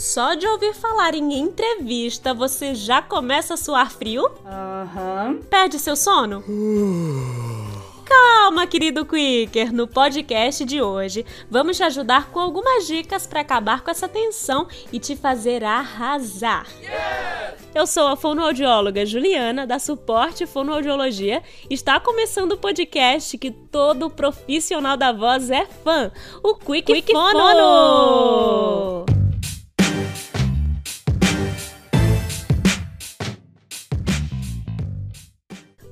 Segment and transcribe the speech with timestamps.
[0.00, 4.30] Só de ouvir falar em entrevista, você já começa a suar frio?
[4.46, 5.26] Aham.
[5.28, 5.42] Uhum.
[5.42, 6.42] Perde seu sono?
[8.06, 9.70] Calma, querido Quicker!
[9.70, 14.66] No podcast de hoje, vamos te ajudar com algumas dicas para acabar com essa tensão
[14.90, 16.66] e te fazer arrasar.
[16.80, 17.54] Yeah!
[17.74, 21.42] Eu sou a fonoaudióloga Juliana, da Suporte Fonoaudiologia.
[21.68, 26.10] Está começando o podcast que todo profissional da voz é fã,
[26.42, 27.38] o Quick, Quick Fono!
[27.38, 28.99] Fono!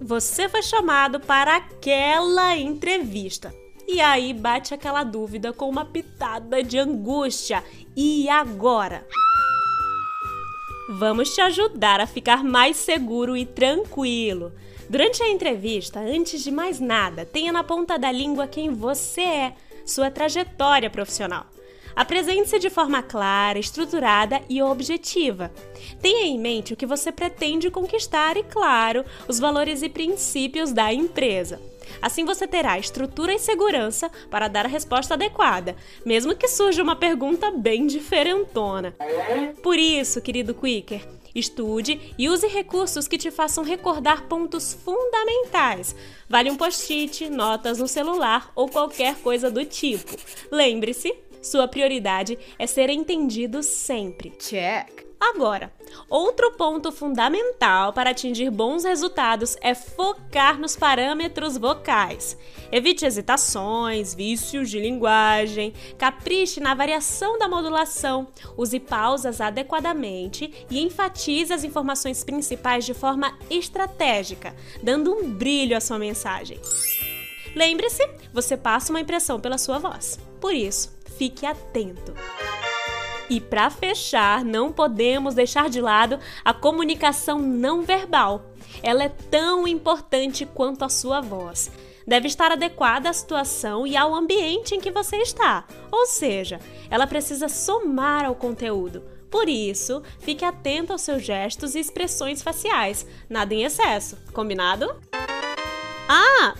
[0.08, 3.54] Você foi chamado para aquela entrevista.
[3.86, 7.62] E aí bate aquela dúvida com uma pitada de angústia.
[7.94, 9.06] E agora?
[10.88, 14.50] Vamos te ajudar a ficar mais seguro e tranquilo.
[14.88, 19.54] Durante a entrevista, antes de mais nada, tenha na ponta da língua quem você é,
[19.84, 21.44] sua trajetória profissional.
[21.98, 25.50] Apresente-se de forma clara, estruturada e objetiva.
[26.00, 30.92] Tenha em mente o que você pretende conquistar e, claro, os valores e princípios da
[30.92, 31.60] empresa.
[32.00, 35.74] Assim você terá estrutura e segurança para dar a resposta adequada,
[36.06, 38.94] mesmo que surja uma pergunta bem diferentona.
[39.60, 45.94] Por isso, querido Quicker, Estude e use recursos que te façam recordar pontos fundamentais.
[46.28, 50.16] Vale um post-it, notas no celular ou qualquer coisa do tipo.
[50.50, 54.30] Lembre-se, sua prioridade é ser entendido sempre.
[54.30, 55.08] Check.
[55.20, 55.72] Agora,
[56.08, 62.38] outro ponto fundamental para atingir bons resultados é focar nos parâmetros vocais.
[62.70, 71.52] Evite hesitações, vícios de linguagem, capriche na variação da modulação, use pausas adequadamente e enfatize
[71.52, 76.60] as informações principais de forma estratégica, dando um brilho à sua mensagem.
[77.56, 80.18] Lembre-se, você passa uma impressão pela sua voz.
[80.40, 82.14] Por isso, fique atento.
[83.28, 88.42] E para fechar, não podemos deixar de lado a comunicação não verbal.
[88.82, 91.70] Ela é tão importante quanto a sua voz.
[92.06, 95.66] Deve estar adequada à situação e ao ambiente em que você está.
[95.92, 96.58] Ou seja,
[96.88, 99.02] ela precisa somar ao conteúdo.
[99.30, 103.06] Por isso, fique atento aos seus gestos e expressões faciais.
[103.28, 104.16] Nada em excesso.
[104.32, 104.96] Combinado?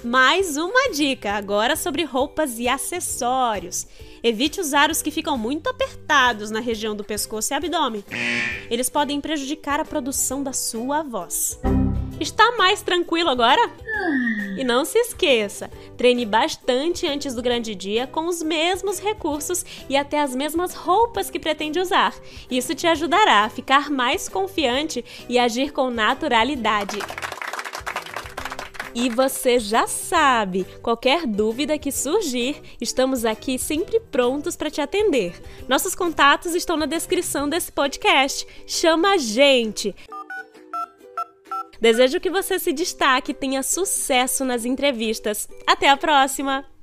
[0.03, 3.87] Mais uma dica agora sobre roupas e acessórios.
[4.23, 8.05] Evite usar os que ficam muito apertados na região do pescoço e abdômen.
[8.71, 11.59] Eles podem prejudicar a produção da sua voz.
[12.21, 13.71] Está mais tranquilo agora?
[14.57, 19.97] E não se esqueça, treine bastante antes do grande dia com os mesmos recursos e
[19.97, 22.13] até as mesmas roupas que pretende usar.
[22.51, 26.99] Isso te ajudará a ficar mais confiante e agir com naturalidade.
[28.95, 35.41] E você já sabe, qualquer dúvida que surgir, estamos aqui sempre prontos para te atender.
[35.69, 38.47] Nossos contatos estão na descrição desse podcast.
[38.67, 39.95] Chama a gente!
[41.81, 45.49] Desejo que você se destaque e tenha sucesso nas entrevistas.
[45.67, 46.78] Até a próxima!